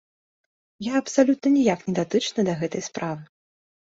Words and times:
Я 0.85 0.93
абсалютна 1.01 1.51
ніяк 1.57 1.79
не 1.89 1.93
датычны 1.99 2.41
да 2.47 2.57
гэтай 2.61 2.81
справы. 2.89 3.23